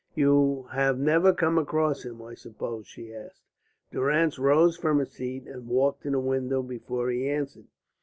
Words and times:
"You 0.15 0.63
have 0.71 0.97
never 0.97 1.31
come 1.31 1.59
across 1.59 2.03
him, 2.05 2.23
I 2.23 2.33
suppose?" 2.33 2.87
she 2.87 3.13
asked. 3.13 3.43
Durrance 3.91 4.39
rose 4.39 4.75
from 4.75 4.97
his 4.97 5.11
seat 5.11 5.45
and 5.45 5.67
walked 5.67 6.01
to 6.01 6.09
the 6.09 6.19
window 6.19 6.63
before 6.63 7.11
he 7.11 7.29
answered. 7.29 7.67